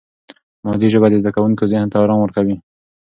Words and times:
مادي 0.65 0.87
ژبه 0.93 1.07
د 1.09 1.13
زده 1.21 1.31
کوونکي 1.35 1.63
ذهن 1.71 1.87
ته 1.91 1.95
آرام 2.03 2.19
ورکوي. 2.21 2.55